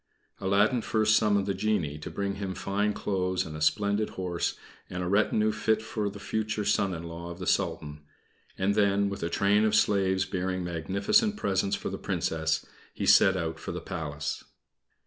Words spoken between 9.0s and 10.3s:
with a train of slaves